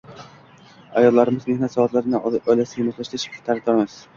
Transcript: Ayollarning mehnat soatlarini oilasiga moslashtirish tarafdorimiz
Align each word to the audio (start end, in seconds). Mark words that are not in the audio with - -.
Ayollarning 1.01 1.45
mehnat 1.49 1.75
soatlarini 1.75 2.23
oilasiga 2.33 2.87
moslashtirish 2.89 3.29
tarafdorimiz 3.51 4.01